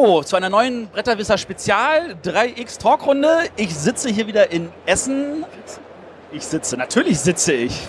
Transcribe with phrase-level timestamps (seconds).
[0.00, 3.50] Zu einer neuen Bretterwisser Spezial 3X Talkrunde.
[3.56, 5.44] Ich sitze hier wieder in Essen.
[6.32, 7.86] Ich sitze, natürlich sitze ich.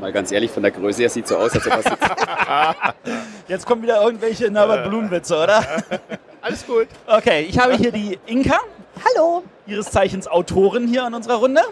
[0.00, 2.96] Mal ganz ehrlich, von der Größe her sieht so aus, als ob er sitzt.
[3.48, 5.64] Jetzt kommen wieder irgendwelche Norbert Blum-Witze, oder?
[6.40, 6.88] Alles gut.
[7.06, 8.58] Okay, ich habe hier die Inka,
[9.04, 9.44] Hallo.
[9.68, 11.62] ihres Zeichens Autorin hier in unserer Runde.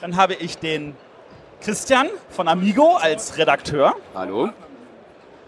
[0.00, 0.96] Dann habe ich den
[1.60, 3.94] Christian von Amigo als Redakteur.
[4.16, 4.50] Hallo?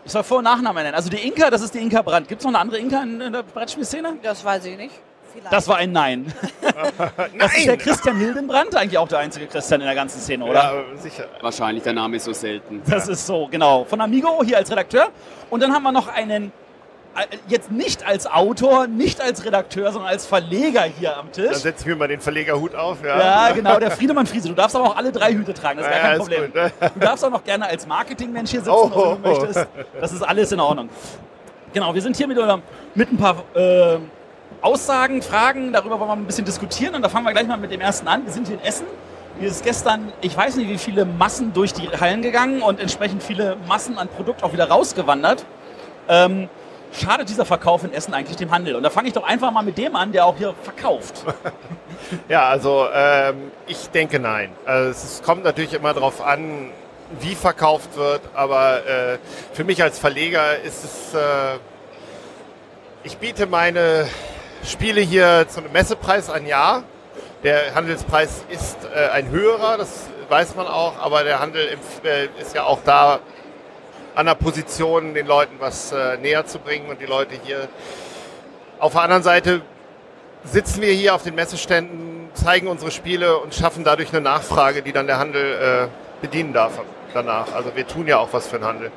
[0.08, 0.94] Ich soll Vor- und Nachnamen nennen.
[0.94, 2.28] Also die Inka, das ist die Inka Brandt.
[2.28, 4.14] Gibt es noch eine andere Inka in, in der Brettspielszene?
[4.22, 4.94] Das weiß ich nicht.
[5.34, 5.52] Vielleicht.
[5.52, 6.32] Das war ein Nein.
[7.38, 10.54] Das ist der Christian Hildenbrand, eigentlich auch der einzige Christian in der ganzen Szene, oder?
[10.54, 11.26] Ja, sicher.
[11.42, 12.80] Wahrscheinlich, der Name ist so selten.
[12.86, 13.84] Das ist so, genau.
[13.84, 15.10] Von Amigo hier als Redakteur.
[15.50, 16.52] Und dann haben wir noch einen,
[17.48, 21.56] jetzt nicht als Autor, nicht als Redakteur, sondern als Verleger hier am Dann Tisch.
[21.58, 22.98] setze ich mir mal den Verlegerhut auf.
[23.04, 24.48] Ja, Ja, genau, der Friedemann Friese.
[24.48, 26.44] Du darfst aber auch alle drei Hüte tragen, das ist gar Ja, kein ist Problem.
[26.44, 26.72] gut, ne?
[26.94, 29.16] Du darfst auch noch gerne als Marketingmensch hier sitzen, Oh.
[29.20, 29.66] wenn du möchtest.
[30.00, 30.88] Das ist alles in Ordnung.
[31.72, 32.62] Genau, wir sind hier mit, unserem-
[32.94, 33.98] mit ein paar äh,
[34.60, 37.70] Aussagen, Fragen, darüber wollen wir ein bisschen diskutieren und da fangen wir gleich mal mit
[37.70, 38.24] dem ersten an.
[38.24, 38.86] Wir sind hier in Essen.
[39.38, 43.22] Hier ist gestern, ich weiß nicht, wie viele Massen durch die Hallen gegangen und entsprechend
[43.22, 45.44] viele Massen an Produkt auch wieder rausgewandert.
[46.08, 46.48] Ähm,
[46.92, 48.76] schadet dieser Verkauf in Essen eigentlich dem Handel?
[48.76, 51.24] Und da fange ich doch einfach mal mit dem an, der auch hier verkauft.
[52.28, 54.50] Ja, also ähm, ich denke nein.
[54.64, 56.70] Also es kommt natürlich immer darauf an,
[57.20, 59.18] wie verkauft wird, aber äh,
[59.52, 61.58] für mich als Verleger ist es, äh,
[63.02, 64.06] ich biete meine
[64.64, 66.84] Spiele hier zu einem Messepreis an Jahr.
[67.42, 72.54] Der Handelspreis ist äh, ein höherer, das weiß man auch, aber der Handel äh, ist
[72.54, 73.20] ja auch da
[74.18, 77.68] an der Position, den Leuten was äh, näher zu bringen und die Leute hier.
[78.80, 79.60] Auf der anderen Seite
[80.42, 84.90] sitzen wir hier auf den Messeständen, zeigen unsere Spiele und schaffen dadurch eine Nachfrage, die
[84.90, 85.88] dann der Handel äh,
[86.20, 86.80] bedienen darf
[87.14, 87.54] danach.
[87.54, 88.90] Also wir tun ja auch was für den Handel.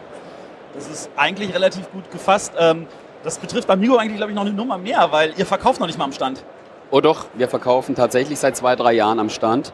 [0.74, 2.54] Das ist eigentlich relativ gut gefasst.
[2.58, 2.88] Ähm,
[3.24, 6.00] das betrifft Amigo eigentlich, glaube ich, noch eine Nummer mehr, weil ihr verkauft noch nicht
[6.00, 6.44] mal am Stand.
[6.90, 9.72] Oh doch, wir verkaufen tatsächlich seit zwei, drei Jahren am Stand,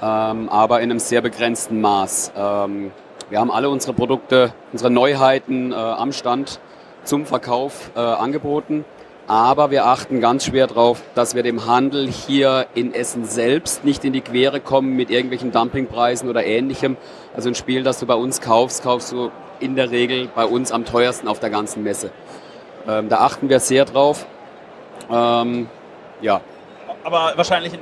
[0.00, 2.32] ähm, aber in einem sehr begrenzten Maß.
[2.34, 2.90] Ähm,
[3.30, 6.60] wir haben alle unsere Produkte, unsere Neuheiten äh, am Stand
[7.04, 8.84] zum Verkauf äh, angeboten,
[9.26, 14.04] aber wir achten ganz schwer darauf, dass wir dem Handel hier in Essen selbst nicht
[14.04, 16.96] in die Quere kommen mit irgendwelchen Dumpingpreisen oder ähnlichem.
[17.36, 20.72] Also ein Spiel, das du bei uns kaufst, kaufst du in der Regel bei uns
[20.72, 22.10] am teuersten auf der ganzen Messe.
[22.86, 24.24] Ähm, da achten wir sehr drauf.
[25.10, 25.68] Ähm,
[26.22, 26.40] ja,
[27.04, 27.78] Aber wahrscheinlich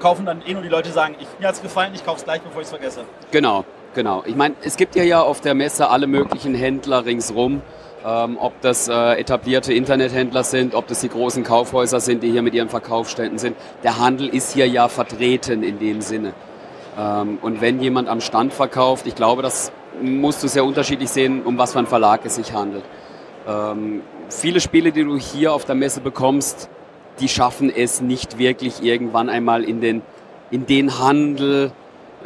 [0.00, 2.24] kaufen dann eh nur die Leute, sagen, ich, mir hat es gefallen, ich kaufe es
[2.24, 3.02] gleich, bevor ich es vergesse.
[3.30, 3.64] Genau,
[3.96, 4.22] genau.
[4.26, 7.62] Ich meine, es gibt ja ja auf der Messe alle möglichen Händler ringsrum.
[8.04, 12.42] Ähm, ob das äh, etablierte Internethändler sind, ob das die großen Kaufhäuser sind, die hier
[12.42, 13.56] mit ihren Verkaufsständen sind.
[13.82, 16.32] Der Handel ist hier ja vertreten in dem Sinne.
[16.96, 21.42] Ähm, und wenn jemand am Stand verkauft, ich glaube, das musst du sehr unterschiedlich sehen,
[21.42, 22.84] um was für einen Verlag es sich handelt.
[23.48, 26.68] Ähm, viele Spiele, die du hier auf der Messe bekommst,
[27.18, 30.02] die schaffen es nicht wirklich irgendwann einmal in den,
[30.52, 31.72] in den Handel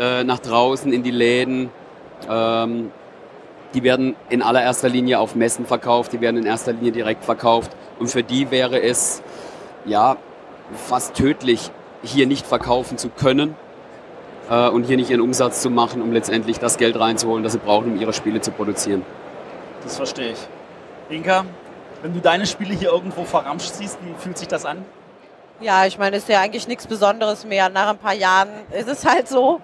[0.01, 1.71] äh, nach draußen, in die Läden.
[2.29, 2.91] Ähm,
[3.75, 7.71] die werden in allererster Linie auf Messen verkauft, die werden in erster Linie direkt verkauft.
[8.01, 9.23] Und für die wäre es
[9.85, 10.17] ja
[10.89, 11.71] fast tödlich,
[12.03, 13.55] hier nicht verkaufen zu können
[14.49, 17.59] äh, und hier nicht ihren Umsatz zu machen, um letztendlich das Geld reinzuholen, das sie
[17.59, 19.05] brauchen, um ihre Spiele zu produzieren.
[19.85, 20.39] Das verstehe ich.
[21.15, 21.45] Inka,
[22.03, 24.85] wenn du deine Spiele hier irgendwo verramscht siehst, wie fühlt sich das an?
[25.61, 27.69] Ja, ich meine, es ist ja eigentlich nichts Besonderes mehr.
[27.69, 29.61] Nach ein paar Jahren ist es halt so.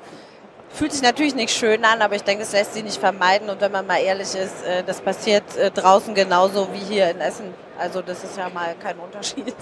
[0.71, 3.49] Fühlt sich natürlich nicht schön an, aber ich denke, es lässt sich nicht vermeiden.
[3.49, 7.21] Und wenn man mal ehrlich ist, äh, das passiert äh, draußen genauso wie hier in
[7.21, 7.54] Essen.
[7.78, 9.54] Also das ist ja mal kein Unterschied.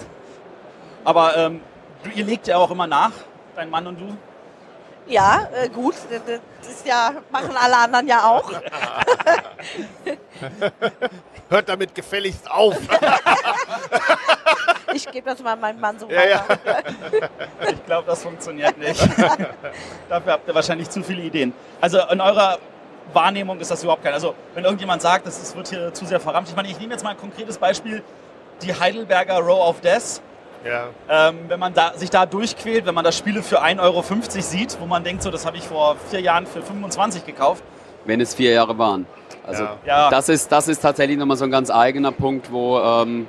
[1.03, 1.61] Aber ähm,
[2.13, 3.11] ihr legt ja auch immer nach,
[3.55, 4.17] dein Mann und du.
[5.07, 8.51] Ja, äh, gut, das das ist ja, machen alle anderen ja auch.
[11.49, 12.75] Hört damit gefälligst auf.
[14.95, 16.45] Ich gebe das mal meinem Mann so Ja, ja.
[16.47, 16.83] weiter.
[17.71, 19.01] Ich glaube, das funktioniert nicht.
[20.09, 21.53] Dafür habt ihr wahrscheinlich zu viele Ideen.
[21.81, 22.57] Also in eurer
[23.13, 24.13] Wahrnehmung ist das überhaupt kein.
[24.13, 26.51] Also wenn irgendjemand sagt, das ist- wird hier zu sehr verramscht.
[26.51, 28.03] Ich meine, ich nehme jetzt mal ein konkretes Beispiel.
[28.61, 30.21] Die Heidelberger Row of Death.
[30.63, 30.85] Ja.
[31.09, 34.01] Ähm, wenn man da, sich da durchquält, wenn man das Spiele für 1,50 Euro
[34.41, 37.63] sieht, wo man denkt, so, das habe ich vor vier Jahren für 25 gekauft.
[38.05, 39.05] wenn es vier Jahre waren.
[39.45, 39.67] Also.
[39.85, 40.09] Ja.
[40.09, 43.27] das, ist, das ist tatsächlich nochmal so ein ganz eigener Punkt, wo ähm,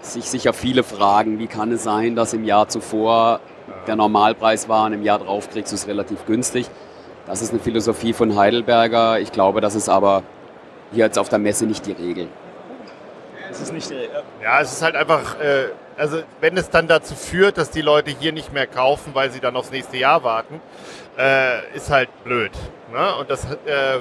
[0.00, 3.40] sich sicher viele fragen, wie kann es sein, dass im Jahr zuvor
[3.86, 6.68] der Normalpreis war und im Jahr drauf kriegst du es relativ günstig.
[7.26, 9.20] Das ist eine Philosophie von Heidelberger.
[9.20, 10.22] Ich glaube, das ist aber
[10.92, 12.28] hier jetzt auf der Messe nicht die Regel.
[13.48, 13.92] Das ist nicht.
[14.42, 18.10] Ja, es ist halt einfach, äh, also wenn es dann dazu führt, dass die Leute
[18.10, 20.60] hier nicht mehr kaufen, weil sie dann aufs nächste Jahr warten,
[21.18, 22.52] äh, ist halt blöd.
[22.92, 23.16] Ne?
[23.16, 23.98] Und das, äh,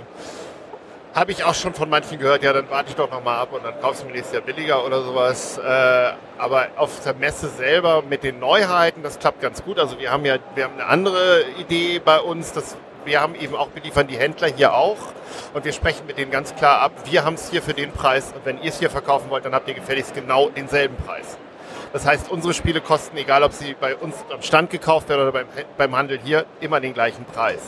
[1.16, 3.66] Habe ich auch schon von manchen gehört, ja, dann warte ich doch nochmal ab und
[3.66, 5.58] dann kaufst du mir nächstes Jahr billiger oder sowas.
[5.58, 9.80] Äh, aber auf der Messe selber mit den Neuheiten, das klappt ganz gut.
[9.80, 13.56] Also wir haben ja, wir haben eine andere Idee bei uns, dass wir haben eben
[13.56, 14.98] auch, wir liefern die Händler hier auch
[15.56, 18.32] und wir sprechen mit denen ganz klar ab, wir haben es hier für den Preis
[18.36, 21.38] und wenn ihr es hier verkaufen wollt, dann habt ihr gefälligst genau denselben Preis.
[21.92, 25.32] Das heißt, unsere Spiele kosten, egal ob sie bei uns am Stand gekauft werden oder
[25.32, 27.62] beim, beim Handel hier, immer den gleichen Preis.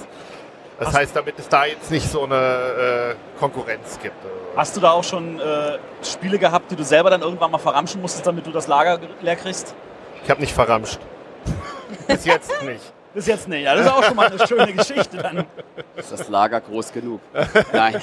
[0.82, 4.16] Das Hast heißt, damit es da jetzt nicht so eine äh, Konkurrenz gibt.
[4.56, 8.02] Hast du da auch schon äh, Spiele gehabt, die du selber dann irgendwann mal verramschen
[8.02, 9.76] musstest, damit du das Lager leer kriegst?
[10.24, 10.98] Ich habe nicht verramscht.
[12.08, 12.82] Bis jetzt nicht.
[13.14, 13.62] Bis jetzt nicht.
[13.62, 15.46] Ja, das ist auch schon mal eine schöne Geschichte dann.
[15.96, 17.22] Ist das Lager groß genug?
[17.72, 18.02] Nein.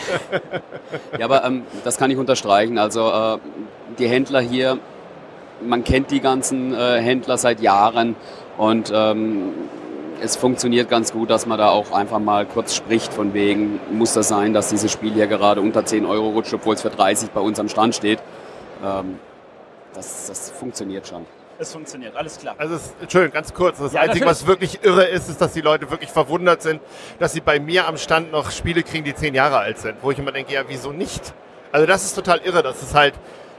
[1.19, 2.79] Ja, aber ähm, das kann ich unterstreichen.
[2.79, 3.39] Also äh,
[3.99, 4.79] die Händler hier,
[5.61, 8.15] man kennt die ganzen äh, Händler seit Jahren
[8.57, 9.53] und ähm,
[10.21, 14.15] es funktioniert ganz gut, dass man da auch einfach mal kurz spricht, von wegen, muss
[14.15, 17.31] das sein, dass dieses Spiel hier gerade unter 10 Euro rutscht, obwohl es für 30
[17.31, 18.21] bei uns am Stand steht.
[18.85, 19.19] Ähm,
[19.95, 21.25] das, das funktioniert schon.
[21.61, 22.55] Es funktioniert, alles klar.
[22.57, 23.79] Also, es, Entschuldigung, ganz kurz.
[23.79, 26.81] Das ja, Einzige, was wirklich irre ist, ist, dass die Leute wirklich verwundert sind,
[27.19, 29.97] dass sie bei mir am Stand noch Spiele kriegen, die 10 Jahre alt sind.
[30.01, 31.35] Wo ich immer denke, ja, wieso nicht?
[31.73, 32.63] Also, das ist total irre.
[32.63, 33.15] Das ist halt,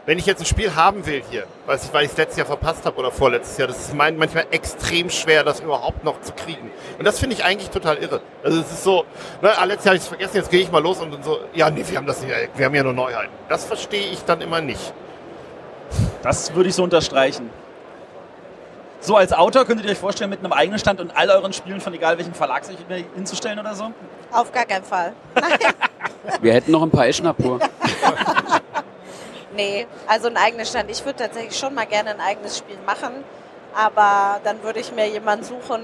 [0.09, 2.97] wenn ich jetzt ein Spiel haben will hier, weil ich es letztes Jahr verpasst habe
[2.97, 6.71] oder vorletztes Jahr, das ist manchmal extrem schwer, das überhaupt noch zu kriegen.
[6.97, 8.19] Und das finde ich eigentlich total irre.
[8.43, 9.05] Also es ist so,
[9.43, 11.41] ne, ah, letztes Jahr habe ich es vergessen, jetzt gehe ich mal los und so,
[11.53, 13.29] ja, nee, wir haben das nicht, wir haben ja nur Neuheiten.
[13.49, 14.93] Das verstehe ich dann immer nicht.
[16.23, 17.51] Das würde ich so unterstreichen.
[19.01, 21.81] So als Autor könntet ihr euch vorstellen, mit einem eigenen Stand und all euren Spielen
[21.81, 22.77] von egal welchem Verlag sich
[23.13, 23.91] hinzustellen oder so?
[24.31, 25.13] Auf gar keinen Fall.
[26.41, 27.59] Wir hätten noch ein paar Eschner pur.
[29.59, 30.89] Nee, also ein eigener Stand.
[30.89, 33.11] Ich würde tatsächlich schon mal gerne ein eigenes Spiel machen,
[33.75, 35.83] aber dann würde ich mir jemanden suchen,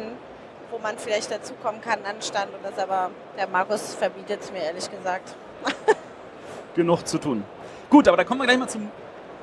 [0.72, 4.60] wo man vielleicht dazukommen kann an Stand und das aber der Markus verbietet es mir
[4.64, 5.36] ehrlich gesagt.
[6.76, 7.44] Genug zu tun.
[7.90, 8.90] Gut, aber da kommen wir gleich mal zum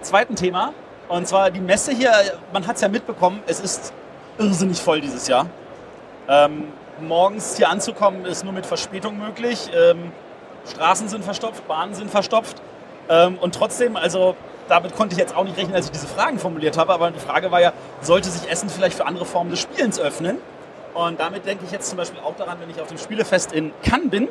[0.00, 0.72] zweiten Thema.
[1.10, 2.10] Und zwar die Messe hier,
[2.54, 3.92] man hat es ja mitbekommen, es ist
[4.38, 5.44] irrsinnig voll dieses Jahr.
[6.26, 9.70] Ähm, morgens hier anzukommen ist nur mit Verspätung möglich.
[9.74, 10.10] Ähm,
[10.70, 12.62] Straßen sind verstopft, Bahnen sind verstopft.
[13.08, 14.36] Ähm, und trotzdem, also
[14.68, 17.18] damit konnte ich jetzt auch nicht rechnen, als ich diese Fragen formuliert habe, aber die
[17.18, 20.38] Frage war ja, sollte sich Essen vielleicht für andere Formen des Spielens öffnen?
[20.94, 23.72] Und damit denke ich jetzt zum Beispiel auch daran, wenn ich auf dem Spielefest in
[23.82, 24.28] Cannes bin.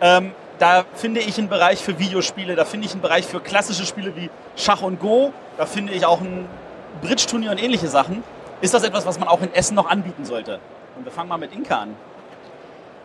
[0.00, 3.84] Ähm, da finde ich einen Bereich für Videospiele, da finde ich einen Bereich für klassische
[3.84, 6.48] Spiele wie Schach und Go, da finde ich auch ein
[7.02, 8.22] Bridge-Turnier und ähnliche Sachen.
[8.60, 10.60] Ist das etwas, was man auch in Essen noch anbieten sollte?
[10.96, 11.96] Und wir fangen mal mit Inka an.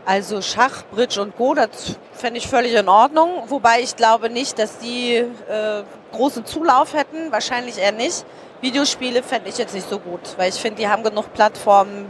[0.08, 3.44] Also Schach, Bridge und Go, das fände ich völlig in Ordnung.
[3.48, 5.84] Wobei ich glaube nicht, dass die äh,
[6.14, 7.30] großen Zulauf hätten.
[7.34, 8.24] Wahrscheinlich eher nicht.
[8.62, 12.06] Videospiele fände ich jetzt nicht so gut, weil ich finde, die haben genug Plattformen.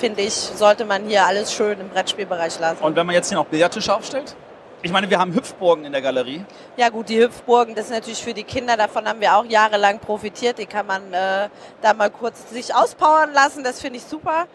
[0.00, 2.82] Finde ich, sollte man hier alles schön im Brettspielbereich lassen.
[2.82, 4.34] Und wenn man jetzt hier noch Billardtische aufstellt?
[4.80, 6.42] Ich meine, wir haben Hüpfburgen in der Galerie.
[6.78, 9.98] Ja gut, die Hüpfburgen, das ist natürlich für die Kinder, davon haben wir auch jahrelang
[9.98, 10.56] profitiert.
[10.56, 11.50] Die kann man äh,
[11.82, 14.46] da mal kurz sich auspowern lassen, das finde ich super.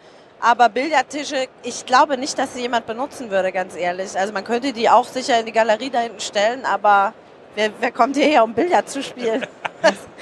[0.43, 4.17] Aber Billardtische, ich glaube nicht, dass sie jemand benutzen würde, ganz ehrlich.
[4.17, 7.13] Also man könnte die auch sicher in die Galerie da hinten stellen, aber
[7.53, 9.45] wer, wer kommt hierher, um Billard zu spielen?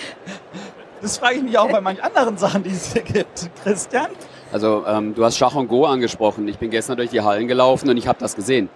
[1.01, 3.49] das frage ich mich auch bei manchen anderen Sachen, die es hier gibt.
[3.63, 4.07] Christian?
[4.51, 6.49] Also ähm, du hast Schach und Go angesprochen.
[6.49, 8.67] Ich bin gestern durch die Hallen gelaufen und ich habe das gesehen.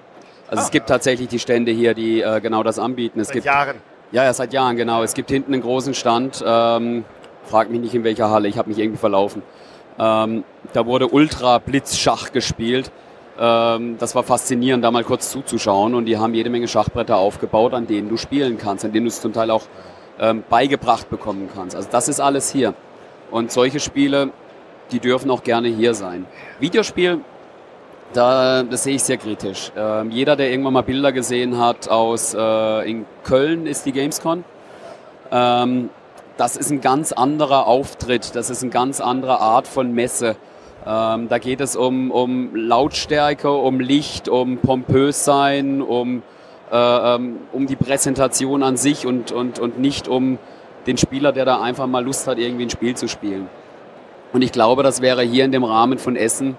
[0.48, 0.66] Also ah.
[0.66, 3.20] es gibt tatsächlich die Stände hier, die äh, genau das anbieten.
[3.20, 3.76] Es seit gibt, Jahren.
[4.14, 5.04] Ja, ja, seit Jahren, genau.
[5.04, 6.42] Es gibt hinten einen großen Stand.
[6.46, 7.04] Ähm,
[7.44, 9.42] frag mich nicht in welcher Halle, ich habe mich irgendwie verlaufen.
[10.00, 12.92] Ähm, da wurde Ultra-Blitzschach gespielt.
[13.40, 15.96] Ähm, das war faszinierend, da mal kurz zuzuschauen.
[15.96, 19.10] Und die haben jede Menge Schachbretter aufgebaut, an denen du spielen kannst, an denen du
[19.10, 19.64] es zum Teil auch
[20.20, 21.76] ähm, beigebracht bekommen kannst.
[21.76, 22.74] Also das ist alles hier.
[23.32, 24.32] Und solche Spiele,
[24.92, 26.26] die dürfen auch gerne hier sein.
[26.60, 27.22] Videospiel,
[28.14, 29.72] da, das sehe ich sehr kritisch.
[29.76, 34.44] Ähm, jeder, der irgendwann mal Bilder gesehen hat aus, äh, in Köln ist die Gamescon.
[35.32, 35.90] Ähm,
[36.38, 40.36] das ist ein ganz anderer Auftritt, das ist eine ganz andere Art von Messe.
[40.86, 46.24] Ähm, da geht es um, um Lautstärke, um Licht, um pompös sein, um,
[46.72, 50.40] äh, ähm, um die Präsentation an sich und, und, und nicht um
[50.88, 53.48] den Spieler, der da einfach mal Lust hat, irgendwie ein Spiel zu spielen.
[54.34, 56.58] Und ich glaube, das wäre hier in dem Rahmen von Essen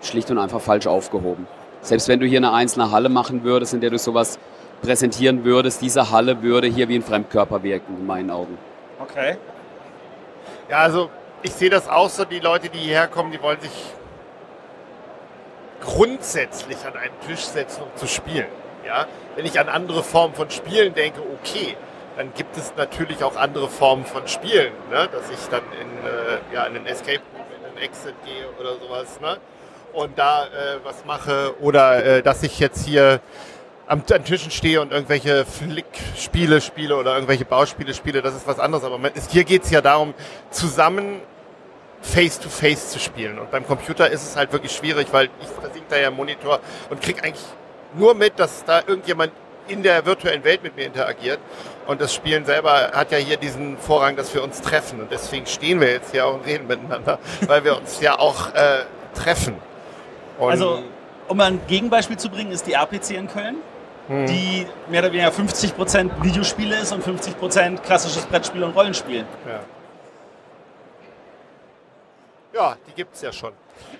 [0.00, 1.46] schlicht und einfach falsch aufgehoben.
[1.82, 4.38] Selbst wenn du hier eine einzelne Halle machen würdest, in der du sowas
[4.80, 8.56] präsentieren würdest, diese Halle würde hier wie ein Fremdkörper wirken, in meinen Augen.
[9.00, 9.36] Okay.
[10.68, 11.10] Ja, also
[11.42, 13.72] ich sehe das auch so, die Leute, die hierher kommen, die wollen sich
[15.80, 18.46] grundsätzlich an einen Tisch setzen, um zu spielen.
[18.86, 19.06] Ja?
[19.36, 21.76] Wenn ich an andere Formen von Spielen denke, okay,
[22.16, 25.08] dann gibt es natürlich auch andere Formen von Spielen, ne?
[25.12, 28.76] dass ich dann in, äh, ja, in einen Escape Room, in einen Exit gehe oder
[28.76, 29.36] sowas ne?
[29.92, 33.20] und da äh, was mache oder äh, dass ich jetzt hier
[33.86, 38.58] am, an Tischen stehe und irgendwelche Flick-Spiele spiele oder irgendwelche Bauspiele spiele, das ist was
[38.58, 38.84] anderes.
[38.84, 38.98] Aber
[39.30, 40.14] hier geht es ja darum,
[40.50, 41.20] zusammen
[42.00, 43.38] face-to-face -face zu spielen.
[43.38, 46.60] Und beim Computer ist es halt wirklich schwierig, weil ich versinke da ja im Monitor
[46.90, 47.44] und kriege eigentlich
[47.94, 49.32] nur mit, dass da irgendjemand
[49.68, 51.38] in der virtuellen Welt mit mir interagiert.
[51.86, 55.00] Und das Spielen selber hat ja hier diesen Vorrang, dass wir uns treffen.
[55.00, 58.80] Und deswegen stehen wir jetzt hier und reden miteinander, weil wir uns ja auch äh,
[59.14, 59.56] treffen.
[60.38, 60.82] Und also,
[61.28, 63.56] um ein Gegenbeispiel zu bringen, ist die RPC in Köln,
[64.08, 64.26] hm.
[64.26, 69.24] die mehr oder weniger 50% Videospiele ist und 50% klassisches Brettspiel und Rollenspiel.
[69.46, 69.60] Ja.
[72.54, 73.52] Ja, die gibt es ja schon.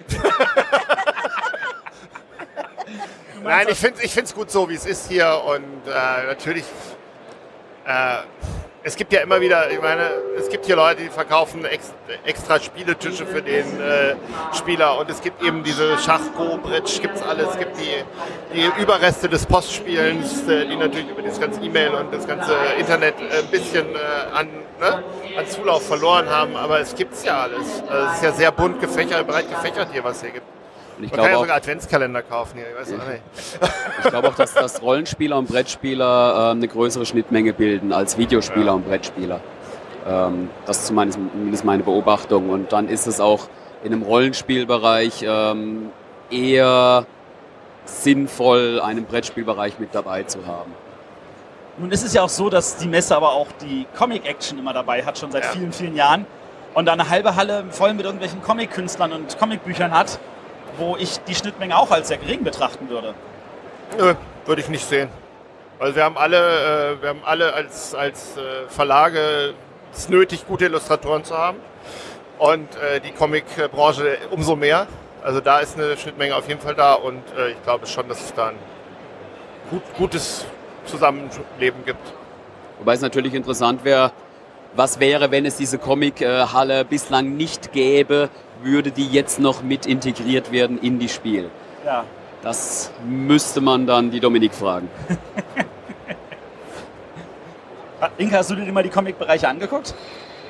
[3.43, 5.43] Nein, ich finde es ich gut so, wie es ist hier.
[5.45, 6.65] Und äh, natürlich,
[7.85, 8.19] äh,
[8.87, 12.61] es gibt ja immer wieder, ich meine, es gibt hier Leute, die verkaufen ex, extra
[12.61, 14.15] Spieletische für den äh,
[14.53, 14.99] Spieler.
[14.99, 17.49] Und es gibt eben diese Schach, Go, Bridge, gibt es alles.
[17.49, 18.05] Es gibt die,
[18.55, 23.15] die Überreste des Postspielens, äh, die natürlich über das ganze E-Mail und das ganze Internet
[23.21, 24.49] äh, ein bisschen äh, an
[24.79, 25.03] ne,
[25.39, 27.83] an Zulauf verloren haben, aber es gibt es ja alles.
[27.89, 30.47] Also es ist ja sehr bunt gefächert, breit gefächert hier, was hier gibt.
[30.97, 33.23] Und ich Man kann ja sogar Adventskalender kaufen hier, ich weiß auch nicht.
[34.05, 38.67] Ich glaube auch, dass, dass Rollenspieler und Brettspieler äh, eine größere Schnittmenge bilden als Videospieler
[38.67, 38.73] ja.
[38.73, 39.41] und Brettspieler.
[40.07, 42.51] Ähm, das ist zumindest meine Beobachtung.
[42.51, 43.49] Und dann ist es auch
[43.83, 45.91] in einem Rollenspielbereich ähm,
[46.31, 47.07] eher
[47.85, 50.73] sinnvoll, einen Brettspielbereich mit dabei zu haben.
[51.77, 55.05] Nun ist es ja auch so, dass die Messe aber auch die Comic-Action immer dabei
[55.05, 55.51] hat, schon seit ja.
[55.51, 56.25] vielen, vielen Jahren.
[56.73, 60.19] Und da eine halbe Halle voll mit irgendwelchen Comic-Künstlern und Comicbüchern hat,
[60.79, 63.15] wo ich die Schnittmenge auch als sehr gering betrachten würde.
[63.99, 64.15] Nö,
[64.47, 65.09] würde ich nicht sehen.
[65.79, 69.55] Also wir haben alle, äh, wir haben alle als, als äh, Verlage
[69.93, 71.59] es nötig, gute Illustratoren zu haben.
[72.39, 74.87] Und äh, die Comic-Branche umso mehr.
[75.23, 78.21] Also da ist eine Schnittmenge auf jeden Fall da und äh, ich glaube schon, dass
[78.21, 78.57] es da ein
[79.71, 80.45] gut, gutes
[80.85, 82.13] Zusammenleben gibt.
[82.79, 84.13] Wobei es natürlich interessant wäre,
[84.75, 88.29] was wäre, wenn es diese Comic-Halle bislang nicht gäbe,
[88.65, 91.51] würde die jetzt noch mit integriert werden in die Spiel?
[91.85, 92.05] Ja.
[92.43, 94.89] Das müsste man dann die Dominik fragen.
[98.19, 99.95] Inka, hast du dir mal die Comic-Bereiche angeguckt?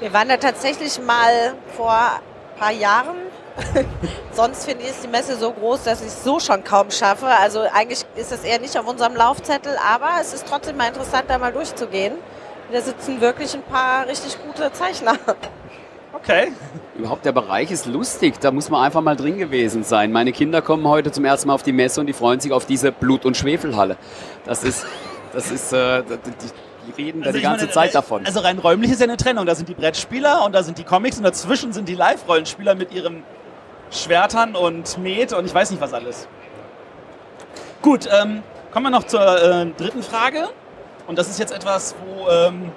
[0.01, 3.17] Wir waren da tatsächlich mal vor ein paar Jahren
[4.33, 7.27] Sonst finde ich ist die Messe so groß, dass ich es so schon kaum schaffe.
[7.27, 11.25] Also eigentlich ist es eher nicht auf unserem Laufzettel, aber es ist trotzdem mal interessant,
[11.29, 12.15] da mal durchzugehen.
[12.73, 15.17] Da sitzen wirklich ein paar richtig gute Zeichner.
[16.15, 16.53] Okay.
[16.97, 20.13] Überhaupt der Bereich ist lustig, da muss man einfach mal drin gewesen sein.
[20.13, 22.67] Meine Kinder kommen heute zum ersten Mal auf die Messe und die freuen sich auf
[22.67, 23.97] diese Blut- und Schwefelhalle.
[24.45, 24.87] Das ist,
[25.33, 26.17] das ist, äh, die,
[26.87, 28.25] die reden also da die ganze meine, Zeit davon.
[28.25, 29.45] Also rein räumlich ist ja eine Trennung.
[29.45, 32.93] Da sind die Brettspieler und da sind die Comics und dazwischen sind die Live-Rollenspieler mit
[32.93, 33.25] ihrem
[33.91, 36.29] Schwertern und Met und ich weiß nicht was alles.
[37.83, 38.43] Gut, ähm,
[38.73, 40.49] kommen wir noch zur äh, dritten Frage.
[41.07, 42.73] Und das ist jetzt etwas, wo ähm,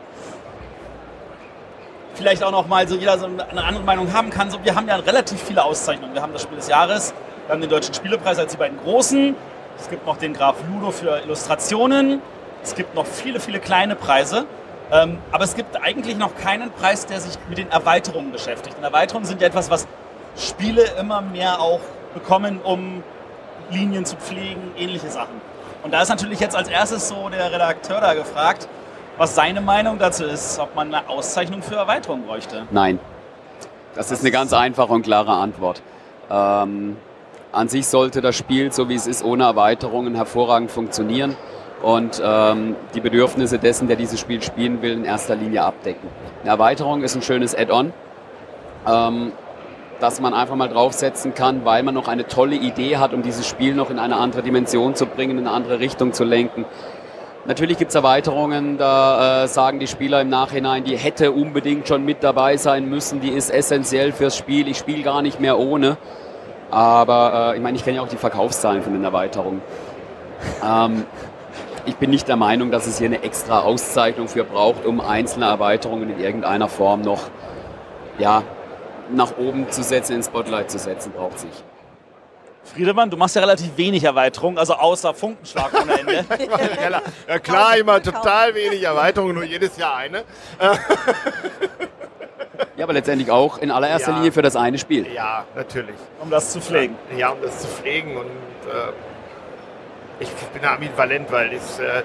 [2.18, 4.50] vielleicht auch noch mal so jeder so eine andere Meinung haben kann.
[4.52, 6.14] So, wir haben ja relativ viele Auszeichnungen.
[6.14, 7.14] Wir haben das Spiel des Jahres,
[7.46, 9.36] wir haben den Deutschen Spielepreis als die beiden großen.
[9.80, 12.22] Es gibt noch den Graf Ludo für Illustrationen.
[12.64, 14.46] Es gibt noch viele, viele kleine Preise.
[14.92, 18.78] Ähm, aber es gibt eigentlich noch keinen Preis, der sich mit den Erweiterungen beschäftigt.
[18.78, 19.88] Und Erweiterungen sind ja etwas, was
[20.38, 21.82] Spiele immer mehr auch
[22.14, 23.04] bekommen, um
[23.70, 25.42] Linien zu pflegen, ähnliche Sachen.
[25.84, 28.68] Und da ist natürlich jetzt als erstes so der Redakteur da gefragt,
[29.18, 32.68] was seine Meinung dazu ist, ob man eine Auszeichnung für Erweiterung bräuchte.
[32.72, 33.00] Nein.
[33.96, 35.82] Das ist eine ganz einfache und klare Antwort.
[36.30, 36.98] Ähm,
[37.52, 41.36] an sich sollte das Spiel, so wie es ist, ohne Erweiterungen hervorragend funktionieren
[41.82, 46.10] und ähm, die Bedürfnisse dessen, der dieses Spiel spielen will, in erster Linie abdecken.
[46.42, 47.94] Eine Erweiterung ist ein schönes Add-on.
[48.88, 49.32] Ähm,
[50.00, 53.48] dass man einfach mal draufsetzen kann, weil man noch eine tolle Idee hat, um dieses
[53.48, 56.66] Spiel noch in eine andere Dimension zu bringen, in eine andere Richtung zu lenken.
[57.48, 62.04] Natürlich gibt es Erweiterungen, da äh, sagen die Spieler im Nachhinein, die hätte unbedingt schon
[62.04, 65.96] mit dabei sein müssen, die ist essentiell fürs Spiel, ich spiele gar nicht mehr ohne.
[66.70, 69.62] Aber äh, ich meine, ich kenne ja auch die Verkaufszahlen von den Erweiterungen.
[70.62, 71.06] Ähm,
[71.86, 75.46] ich bin nicht der Meinung, dass es hier eine extra Auszeichnung für braucht, um einzelne
[75.46, 77.30] Erweiterungen in irgendeiner Form noch
[78.20, 78.44] ja,
[79.10, 81.64] nach oben zu setzen, ins Spotlight zu setzen, braucht sich.
[82.74, 86.26] Friedemann, du machst ja relativ wenig Erweiterungen, also außer Funkenschlag ohne Ende.
[87.28, 90.24] ja klar, immer total wenig Erweiterungen, nur jedes Jahr eine.
[92.76, 94.18] ja, aber letztendlich auch in allererster ja.
[94.18, 95.12] Linie für das eine Spiel.
[95.14, 95.96] Ja, natürlich.
[96.20, 96.96] Um das zu pflegen.
[97.16, 98.92] Ja, um das zu pflegen und äh,
[100.20, 102.04] ich bin ambivalent, weil es, äh,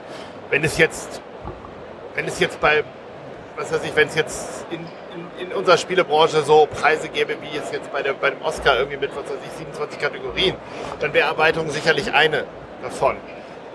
[0.51, 1.21] wenn es jetzt,
[2.15, 2.85] wenn es jetzt bei,
[3.57, 4.81] was weiß ich, wenn es jetzt in
[5.15, 8.77] in, in unserer Spielebranche so Preise gäbe, wie es jetzt bei, der, bei dem Oscar
[8.77, 10.57] irgendwie mit was weiß ich, 27 Kategorien,
[11.01, 12.45] dann wäre Erweiterung sicherlich eine
[12.83, 13.17] davon.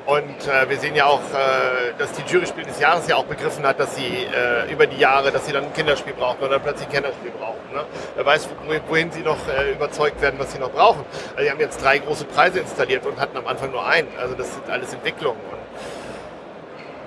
[0.05, 3.67] Und äh, wir sehen ja auch, äh, dass die Juryspiel des Jahres ja auch begriffen
[3.67, 6.87] hat, dass sie äh, über die Jahre, dass sie dann ein Kinderspiel brauchen oder plötzlich
[6.87, 7.59] ein Kinderspiel brauchen.
[7.73, 7.83] Ne?
[8.15, 8.47] Wer weiß,
[8.87, 11.03] wohin sie noch äh, überzeugt werden, was sie noch brauchen.
[11.31, 14.07] Also sie haben jetzt drei große Preise installiert und hatten am Anfang nur einen.
[14.17, 15.41] Also das sind alles Entwicklungen.
[15.51, 15.59] Und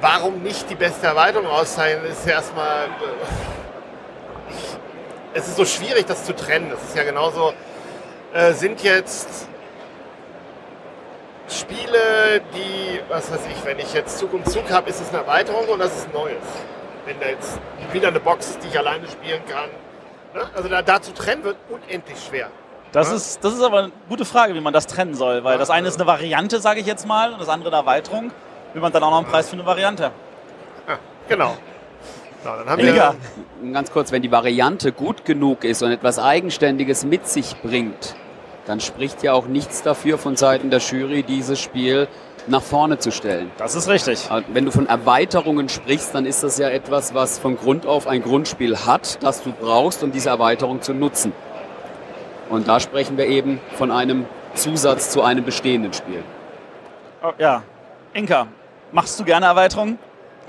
[0.03, 2.89] warum nicht die beste Erweiterung auszeichnen, ist ja erstmal...
[5.33, 6.73] Es ist so schwierig, das zu trennen.
[6.75, 7.53] Es ist ja genauso,
[8.33, 9.49] äh, sind jetzt
[11.49, 15.19] Spiele, die, was weiß ich, wenn ich jetzt Zug um Zug habe, ist es eine
[15.19, 16.37] Erweiterung und das ist Neues.
[17.07, 17.59] Wenn da jetzt
[17.93, 19.69] wieder eine Box ist, die ich alleine spielen kann.
[20.35, 20.49] Ne?
[20.55, 22.51] Also da, da zu trennen wird unendlich schwer.
[22.93, 23.17] Das, ja?
[23.17, 25.71] ist, das ist aber eine gute Frage, wie man das trennen soll, weil ja, das
[25.71, 28.33] eine ist eine Variante, sage ich jetzt mal, und das andere eine Erweiterung.
[28.73, 30.13] Will man dann auch noch einen Preis für eine Variante?
[30.87, 31.57] Ja, genau.
[32.43, 33.15] So, dann haben wir
[33.73, 38.15] ganz kurz, wenn die Variante gut genug ist und etwas Eigenständiges mit sich bringt,
[38.67, 42.09] dann spricht ja auch nichts dafür von Seiten der Jury, dieses Spiel
[42.47, 43.51] nach vorne zu stellen.
[43.59, 44.29] Das ist richtig.
[44.49, 48.23] Wenn du von Erweiterungen sprichst, dann ist das ja etwas, was von Grund auf ein
[48.23, 51.35] Grundspiel hat, das du brauchst, um diese Erweiterung zu nutzen.
[52.49, 56.23] Und da sprechen wir eben von einem Zusatz zu einem bestehenden Spiel.
[57.23, 57.63] Oh, ja.
[58.15, 58.47] Inka,
[58.93, 59.99] machst du gerne Erweiterungen?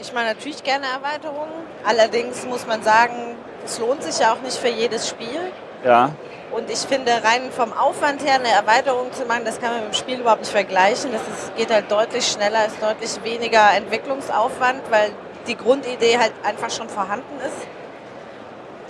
[0.01, 1.53] Ich mache natürlich gerne Erweiterungen.
[1.86, 5.51] Allerdings muss man sagen, es lohnt sich ja auch nicht für jedes Spiel.
[5.86, 6.10] Ja.
[6.51, 9.93] Und ich finde, rein vom Aufwand her eine Erweiterung zu machen, das kann man mit
[9.93, 11.12] dem Spiel überhaupt nicht vergleichen.
[11.12, 15.12] Das ist, geht halt deutlich schneller, ist deutlich weniger Entwicklungsaufwand, weil
[15.46, 17.67] die Grundidee halt einfach schon vorhanden ist.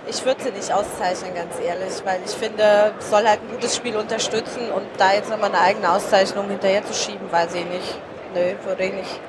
[0.08, 3.76] Ich würde sie nicht auszeichnen, ganz ehrlich, weil ich finde, es soll halt ein gutes
[3.76, 7.98] Spiel unterstützen und da jetzt nochmal eine eigene Auszeichnung hinterher zu schieben, weiß ich nicht.
[8.34, 9.20] Nö, würde ich nicht.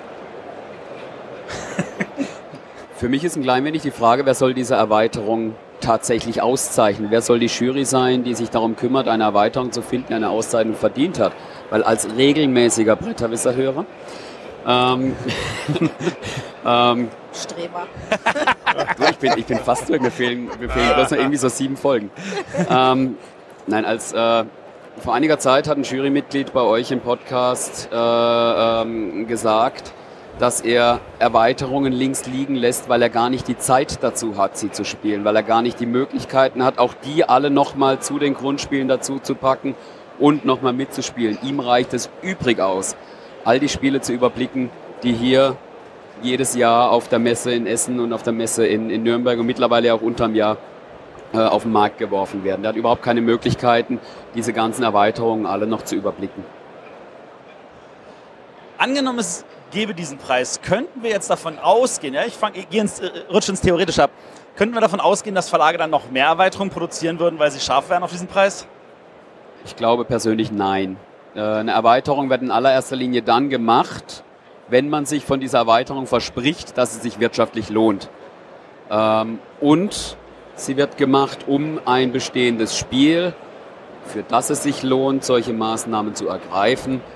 [3.03, 7.12] Für mich ist ein klein wenig die Frage, wer soll diese Erweiterung tatsächlich auszeichnen?
[7.12, 10.29] Wer soll die Jury sein, die sich darum kümmert, eine Erweiterung zu finden, die eine
[10.29, 11.33] Auszeichnung verdient hat?
[11.70, 13.85] Weil als regelmäßiger Bretterwisserhörer
[14.66, 15.18] ähm,
[16.66, 17.87] ähm, Streber.
[19.11, 21.75] ich, bin, ich bin fast durch, mir fehlen, mir fehlen bloß noch irgendwie so sieben
[21.75, 22.09] Folgen.
[22.70, 23.18] Ähm,
[23.68, 24.46] nein, als äh,
[25.00, 29.92] vor einiger Zeit hat ein Jurymitglied bei euch im Podcast äh, ähm, gesagt,
[30.39, 34.72] dass er Erweiterungen links liegen lässt, weil er gar nicht die Zeit dazu hat, sie
[34.72, 38.33] zu spielen, weil er gar nicht die Möglichkeiten hat, auch die alle nochmal zu den
[38.33, 39.75] Grundspielen dazu zu packen
[40.19, 41.37] und nochmal mitzuspielen.
[41.43, 42.96] Ihm reicht es übrig aus,
[43.46, 44.69] all die Spiele zu überblicken,
[45.03, 45.55] die hier
[46.22, 49.46] jedes Jahr auf der Messe in Essen und auf der Messe in, in Nürnberg und
[49.46, 50.57] mittlerweile auch unterm Jahr
[51.33, 52.63] äh, auf den Markt geworfen werden.
[52.63, 54.00] Er hat überhaupt keine Möglichkeiten,
[54.35, 56.43] diese ganzen Erweiterungen alle noch zu überblicken.
[58.77, 63.00] Angenommen, es gebe diesen Preis, könnten wir jetzt davon ausgehen, ja, ich, fang, ich ins,
[63.00, 64.12] äh, rutsche ins Theoretisch ab,
[64.55, 67.90] könnten wir davon ausgehen, dass Verlage dann noch mehr Erweiterungen produzieren würden, weil sie scharf
[67.90, 68.68] wären auf diesen Preis?
[69.66, 70.98] Ich glaube persönlich nein.
[71.36, 74.24] Äh, eine Erweiterung wird in allererster Linie dann gemacht,
[74.70, 78.09] wenn man sich von dieser Erweiterung verspricht, dass es sich wirtschaftlich lohnt.
[78.92, 80.18] Ähm, und
[80.55, 83.33] sie wird gemacht, um ein bestehendes Spiel,
[84.05, 87.12] für das es sich lohnt, solche Maßnahmen zu ergreifen, äh,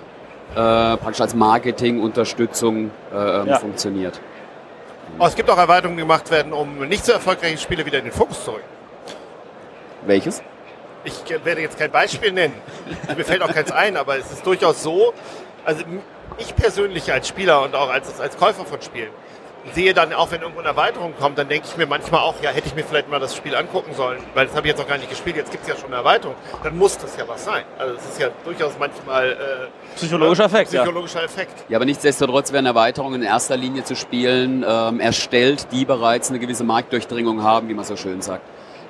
[0.54, 3.60] praktisch als Marketingunterstützung äh, ähm, ja.
[3.60, 4.20] funktioniert.
[5.20, 8.06] Oh, es gibt auch Erweiterungen, die gemacht werden, um nicht so erfolgreiche Spiele wieder in
[8.06, 8.64] den Fokus zu rücken.
[10.06, 10.42] Welches?
[11.04, 12.54] Ich werde jetzt kein Beispiel nennen.
[13.16, 15.14] Mir fällt auch keins ein, aber es ist durchaus so.
[15.66, 15.84] Also
[16.38, 19.10] ich persönlich als Spieler und auch als, als Käufer von Spielen
[19.74, 22.50] sehe dann auch, wenn irgendwo eine Erweiterung kommt, dann denke ich mir manchmal auch, ja,
[22.50, 24.88] hätte ich mir vielleicht mal das Spiel angucken sollen, weil das habe ich jetzt noch
[24.88, 27.46] gar nicht gespielt, jetzt gibt es ja schon eine Erweiterung, dann muss das ja was
[27.46, 27.64] sein.
[27.78, 29.32] Also es ist ja durchaus manchmal...
[29.32, 31.26] Äh, psychologischer Effekt, Psychologischer ja.
[31.26, 31.54] Effekt.
[31.70, 36.40] Ja, aber nichtsdestotrotz werden Erweiterungen in erster Linie zu spielen ähm, erstellt, die bereits eine
[36.40, 38.44] gewisse Marktdurchdringung haben, wie man so schön sagt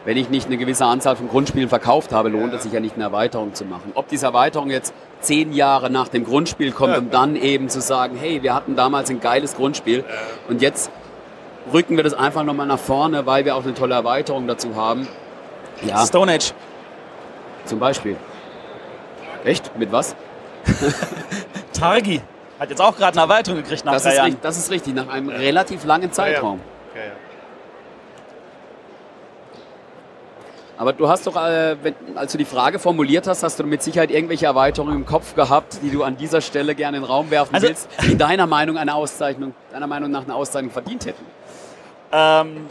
[0.07, 2.95] wenn ich nicht eine gewisse Anzahl von Grundspielen verkauft habe, lohnt es sich ja nicht
[2.95, 3.91] eine Erweiterung zu machen.
[3.93, 8.15] Ob diese Erweiterung jetzt zehn Jahre nach dem Grundspiel kommt, um dann eben zu sagen,
[8.17, 10.05] hey, wir hatten damals ein geiles Grundspiel
[10.47, 10.89] und jetzt
[11.73, 15.09] rücken wir das einfach nochmal nach vorne, weil wir auch eine tolle Erweiterung dazu haben.
[15.85, 16.05] Ja.
[16.05, 16.53] Stone Age.
[17.65, 18.15] Zum Beispiel.
[19.43, 19.77] Echt?
[19.77, 20.15] Mit was?
[21.73, 22.21] Targi
[22.57, 24.25] hat jetzt auch gerade eine Erweiterung gekriegt nach das drei ist Jahren.
[24.27, 26.61] Richtig, das ist richtig, nach einem relativ langen Zeitraum.
[26.95, 27.11] Ja, ja.
[30.77, 31.75] Aber du hast doch, äh,
[32.15, 35.79] als du die Frage formuliert hast, hast du mit Sicherheit irgendwelche Erweiterungen im Kopf gehabt,
[35.81, 38.77] die du an dieser Stelle gerne in den Raum werfen also, willst, die deiner Meinung
[38.77, 41.25] eine Auszeichnung, deiner Meinung nach eine Auszeichnung verdient hätten.
[42.11, 42.67] Ähm,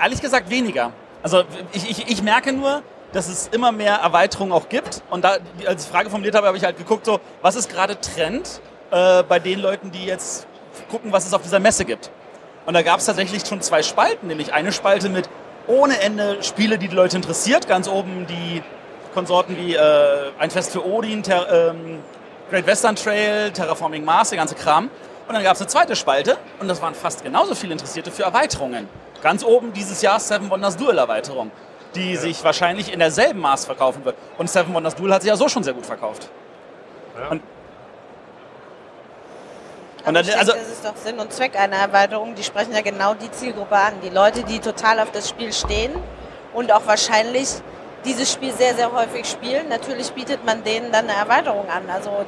[0.00, 0.92] ehrlich gesagt weniger.
[1.22, 5.02] Also ich, ich, ich merke nur, dass es immer mehr Erweiterungen auch gibt.
[5.10, 7.70] Und da, als ich die Frage formuliert habe, habe ich halt geguckt, so, was ist
[7.70, 10.46] gerade Trend äh, bei den Leuten, die jetzt
[10.90, 12.10] gucken, was es auf dieser Messe gibt.
[12.66, 15.28] Und da gab es tatsächlich schon zwei Spalten, nämlich eine Spalte mit
[15.70, 17.68] ohne Ende Spiele, die die Leute interessiert.
[17.68, 18.62] Ganz oben die
[19.14, 22.00] Konsorten wie äh, Ein Fest für Odin, Ter, ähm,
[22.50, 24.90] Great Western Trail, Terraforming Mars, der ganze Kram.
[25.28, 28.24] Und dann gab es eine zweite Spalte und das waren fast genauso viele Interessierte für
[28.24, 28.88] Erweiterungen.
[29.22, 31.52] Ganz oben dieses Jahr Seven Wonders Duel Erweiterung,
[31.94, 34.16] die sich wahrscheinlich in derselben Maß verkaufen wird.
[34.38, 36.28] Und Seven Wonders Duel hat sich ja so schon sehr gut verkauft.
[37.30, 37.59] Und, Aber
[40.06, 42.34] und dann, also, das ist doch Sinn und Zweck einer Erweiterung.
[42.34, 43.94] Die sprechen ja genau die Zielgruppe an.
[44.02, 45.92] Die Leute, die total auf das Spiel stehen
[46.52, 47.48] und auch wahrscheinlich
[48.04, 49.68] dieses Spiel sehr, sehr häufig spielen.
[49.68, 51.82] Natürlich bietet man denen dann eine Erweiterung an.
[51.92, 52.24] Also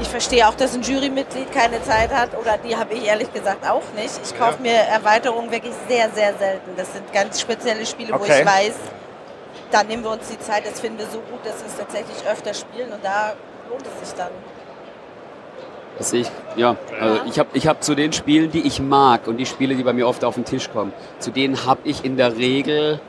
[0.00, 3.68] ich verstehe auch, dass ein Jurymitglied keine Zeit hat oder die habe ich ehrlich gesagt
[3.68, 4.18] auch nicht.
[4.24, 6.70] Ich kaufe mir Erweiterungen wirklich sehr, sehr selten.
[6.76, 8.40] Das sind ganz spezielle Spiele, wo Okay.
[8.40, 8.74] ich weiß,
[9.70, 12.16] da nehmen wir uns die Zeit, das finden wir so gut, dass wir es tatsächlich
[12.26, 13.34] öfter spielen und da
[13.68, 14.30] lohnt es sich dann.
[15.98, 16.76] Das sehe ich, ja.
[17.00, 19.84] Also ich habe ich hab zu den Spielen, die ich mag und die Spiele, die
[19.84, 23.00] bei mir oft auf den Tisch kommen, zu denen habe ich in der Regel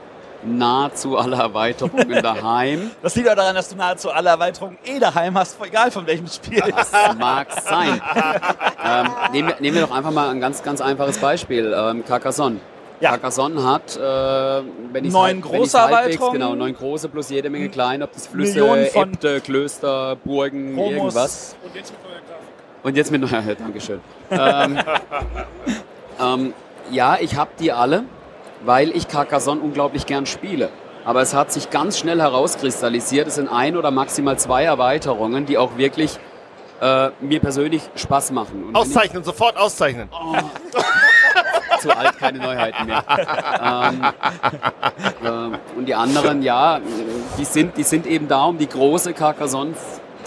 [0.44, 2.92] nahezu alle Erweiterungen daheim.
[3.02, 6.28] das liegt auch daran, dass du nahezu alle Erweiterungen eh daheim hast, egal von welchem
[6.28, 6.62] Spiel.
[6.76, 8.02] Das mag sein.
[8.84, 11.74] ähm, nehmen, wir, nehmen wir doch einfach mal ein ganz, ganz einfaches Beispiel.
[11.76, 12.58] Ähm, Carcassonne.
[13.00, 13.10] Ja.
[13.10, 16.34] Carcassonne hat, äh, wenn ich Neun große Erweiterungen.
[16.34, 20.94] Genau, neun große plus jede Menge kleine, ob das Flüsse, Äbte, Klöster, Burgen, Promos.
[20.94, 21.56] irgendwas.
[21.64, 22.00] Und jetzt mit.
[22.86, 24.00] Und jetzt mit neuer, Dankeschön.
[24.30, 24.78] ähm,
[26.22, 26.54] ähm,
[26.92, 28.04] ja, ich habe die alle,
[28.64, 30.70] weil ich Carcassonne unglaublich gern spiele.
[31.04, 35.58] Aber es hat sich ganz schnell herauskristallisiert, es sind ein oder maximal zwei Erweiterungen, die
[35.58, 36.20] auch wirklich
[36.80, 38.66] äh, mir persönlich Spaß machen.
[38.66, 40.08] Und wenn ich- Auszeichnen, sofort auszeichnen.
[41.80, 43.04] zu alt, keine Neuheiten mehr.
[43.64, 44.06] ähm,
[45.26, 46.80] ähm, und die anderen, ja,
[47.40, 49.14] die sind, die sind eben da, um die große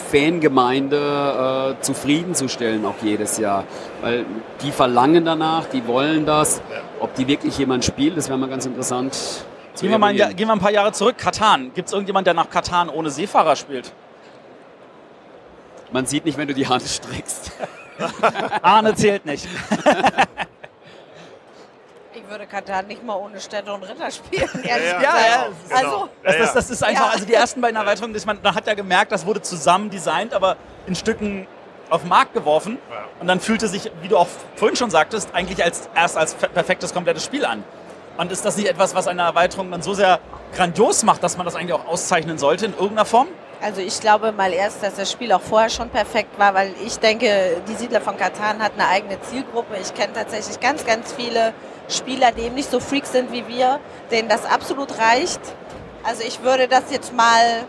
[0.09, 3.64] Carcassonne-Fangemeinde äh, zufriedenzustellen, auch jedes Jahr.
[4.01, 4.25] Weil
[4.62, 6.61] die verlangen danach, die wollen das.
[7.01, 9.44] Ob die wirklich jemand spielt, das wäre mal ganz interessant.
[9.81, 11.16] Gehen wir, mal ein, gehen wir ein paar Jahre zurück.
[11.18, 11.73] Katan.
[11.73, 13.92] Gibt es irgendjemand, der nach Katan ohne Seefahrer spielt?
[15.92, 17.53] Man sieht nicht, wenn du die Hand streckst.
[18.62, 19.49] Arne zählt nicht.
[22.29, 25.03] Ich würde Katan nicht mal ohne Städte und Ritter spielen, Ja, gesagt.
[25.03, 25.77] ja, ja, genau.
[25.79, 26.55] Also, Das, Ja, das, ja.
[26.57, 27.11] das ist einfach, Ja.
[27.12, 30.35] also die ersten beiden Erweiterungen, das man, man hat ja gemerkt, das wurde zusammen designt,
[30.35, 31.47] aber in Stücken
[31.88, 32.77] auf den Markt geworfen.
[32.91, 32.97] Ja.
[33.21, 36.51] Und dann fühlte sich, wie du auch vorhin schon sagtest, eigentlich als, erst als fe-
[36.51, 37.64] perfektes, komplettes Spiel an.
[38.19, 40.19] Und ist das nicht etwas, was eine Erweiterung dann so sehr
[40.55, 43.29] grandios macht, dass man das eigentlich auch auszeichnen sollte in irgendeiner Form?
[43.61, 46.99] Also ich glaube mal erst, dass das Spiel auch vorher schon perfekt war, weil ich
[46.99, 49.77] denke, die Siedler von Katan hat eine eigene Zielgruppe.
[49.81, 51.53] Ich kenne tatsächlich ganz, ganz viele
[51.88, 55.40] Spieler, die eben nicht so Freaks sind wie wir, denen das absolut reicht.
[56.05, 57.64] Also ich würde das jetzt mal,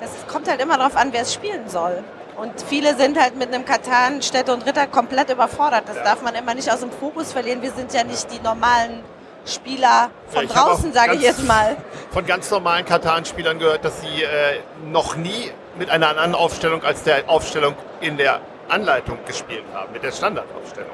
[0.00, 2.04] das kommt halt immer darauf an, wer es spielen soll.
[2.36, 5.84] Und viele sind halt mit einem Katan, Städte und Ritter komplett überfordert.
[5.88, 7.62] Das darf man immer nicht aus dem Fokus verlieren.
[7.62, 9.02] Wir sind ja nicht die normalen
[9.48, 11.76] Spieler von Ja, draußen, sage ich ganz- jetzt mal.
[12.10, 17.02] Von ganz normalen Katan-Spielern gehört, dass sie äh, noch nie mit einer anderen Aufstellung als
[17.02, 20.90] der Aufstellung in der Anleitung gespielt haben, mit der Standardaufstellung.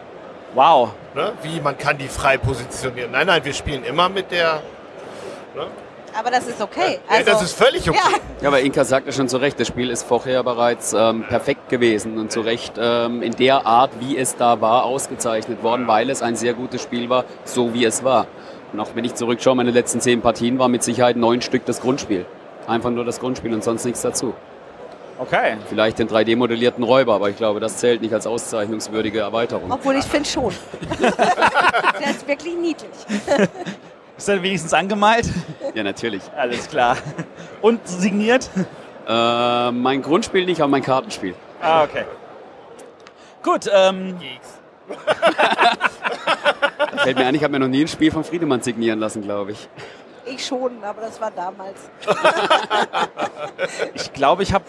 [0.54, 0.90] Wow.
[1.14, 1.32] Ne?
[1.42, 3.10] Wie, man kann die frei positionieren.
[3.10, 4.62] Nein, nein, wir spielen immer mit der...
[5.54, 5.66] Ne?
[6.18, 7.00] Aber das ist okay.
[7.08, 7.98] ja, Also, das ist völlig okay.
[8.02, 11.68] Ja, Ja, aber Inka sagte schon zu Recht, das Spiel ist vorher bereits ähm, perfekt
[11.68, 16.10] gewesen und zu Recht ähm, in der Art, wie es da war, ausgezeichnet worden, weil
[16.10, 18.26] es ein sehr gutes Spiel war, so wie es war.
[18.72, 21.80] Und auch wenn ich zurückschaue, meine letzten zehn Partien war mit Sicherheit neun Stück das
[21.80, 22.26] Grundspiel.
[22.66, 24.34] Einfach nur das Grundspiel und sonst nichts dazu.
[25.18, 25.56] Okay.
[25.68, 29.70] Vielleicht den 3D-modellierten Räuber, aber ich glaube, das zählt nicht als auszeichnungswürdige Erweiterung.
[29.70, 30.52] obwohl ich finde schon.
[31.00, 32.90] Der ist wirklich niedlich.
[34.24, 35.28] Ist er wenigstens angemalt?
[35.74, 36.22] Ja, natürlich.
[36.34, 36.96] Alles klar.
[37.60, 38.48] Und signiert?
[39.06, 41.34] Äh, mein Grundspiel nicht, aber mein Kartenspiel.
[41.60, 42.06] Ah, okay.
[43.42, 44.60] Gut, ähm, Geeks.
[47.02, 49.52] Fällt mir ein, ich habe mir noch nie ein Spiel von Friedemann signieren lassen, glaube
[49.52, 49.68] ich.
[50.24, 51.78] Ich schon, aber das war damals.
[53.92, 54.64] ich glaube, ich habe.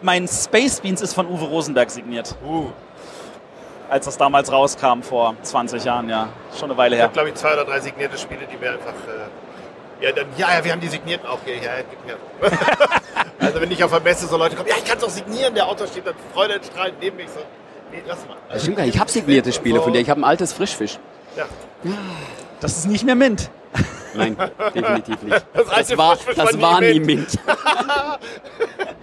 [0.00, 2.66] Mein Space Beans ist von Uwe Rosenberg signiert, Uh,
[3.88, 6.28] als das damals rauskam vor 20 Jahren, ja.
[6.58, 7.04] Schon eine Weile ich her.
[7.04, 8.92] habe, glaube ich, zwei oder drei signierte Spiele, die wir einfach...
[8.92, 11.56] Äh, ja, dann, ja, ja, wir haben die signierten auch hier.
[11.56, 12.50] Ja, ja,
[13.38, 15.54] also wenn ich auf der Messe so Leute kommen, ja, ich kann es auch signieren,
[15.54, 17.40] der Autor steht dann freudestrahlend neben mich so.
[17.90, 18.36] Nee, lass mal.
[18.50, 18.94] Das stimmt gar nicht.
[18.94, 20.00] Ich habe signierte Spiele von dir.
[20.00, 20.98] Ich habe ein altes Frischfisch.
[21.34, 21.46] Ja.
[22.60, 23.50] Das ist nicht mehr Mint.
[24.14, 24.36] Nein,
[24.74, 25.46] definitiv nicht.
[25.54, 27.38] Das Das war, das war nie nie Mint.
[27.46, 27.58] Mint.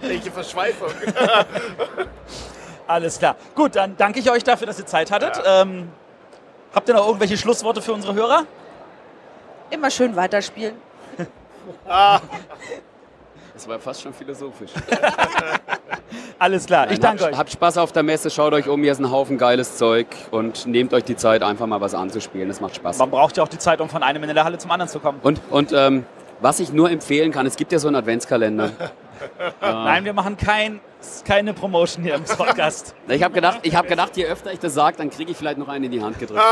[0.02, 0.88] Welche Verschweifung.
[2.86, 3.36] Alles klar.
[3.54, 5.42] Gut, dann danke ich euch dafür, dass ihr Zeit hattet.
[5.46, 5.90] Ähm,
[6.74, 8.44] habt ihr noch irgendwelche Schlussworte für unsere Hörer?
[9.70, 10.74] Immer schön weiterspielen.
[13.54, 14.72] Das war fast schon philosophisch.
[16.40, 17.38] Alles klar, ich danke euch.
[17.38, 20.66] habt Spaß auf der Messe, schaut euch um, hier ist ein Haufen geiles Zeug und
[20.66, 22.48] nehmt euch die Zeit, einfach mal was anzuspielen.
[22.48, 22.98] Das macht Spaß.
[22.98, 24.98] Man braucht ja auch die Zeit, um von einem in der Halle zum anderen zu
[24.98, 25.20] kommen.
[25.22, 26.04] Und, und ähm,
[26.40, 28.72] was ich nur empfehlen kann, es gibt ja so einen Adventskalender.
[29.60, 30.80] Nein, wir machen kein,
[31.24, 32.94] keine Promotion hier im Podcast.
[33.08, 35.58] Ich habe gedacht, ich hab gedacht, je öfter ich das sage, dann kriege ich vielleicht
[35.58, 36.42] noch einen in die Hand gedrückt.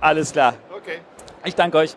[0.00, 0.54] Alles klar.
[0.76, 1.00] Okay.
[1.44, 1.96] Ich danke euch.